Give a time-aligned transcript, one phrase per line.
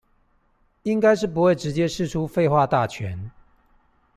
[0.81, 3.29] 應該不是會直接釋出廢話大全